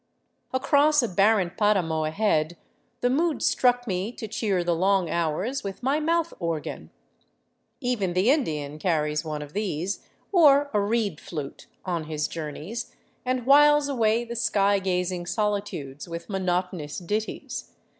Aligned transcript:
Across 0.51 1.03
a 1.03 1.07
barren 1.07 1.51
paramo 1.55 2.05
ahead 2.05 2.57
the 3.01 3.09
mood 3.11 3.43
struck 3.43 3.85
me 3.85 4.11
to 4.13 4.27
cheer 4.27 4.63
the 4.63 4.73
long 4.73 5.11
hours 5.11 5.63
with 5.63 5.83
my 5.83 5.99
mouth 5.99 6.33
organ. 6.39 6.89
Even 7.81 8.13
the 8.13 8.31
Indian 8.31 8.79
carries 8.79 9.23
one 9.23 9.43
of 9.43 9.53
these, 9.53 10.03
or 10.31 10.71
a 10.73 10.79
reed 10.81 11.19
flute 11.21 11.67
on 11.85 12.05
his 12.05 12.27
journeys, 12.27 12.95
and 13.27 13.45
whiles 13.45 13.87
away 13.87 14.25
the 14.25 14.35
sky 14.35 14.79
gazing 14.79 15.27
solitudes 15.27 16.09
with 16.09 16.29
monotonous 16.29 16.97
ditties. 16.97 17.71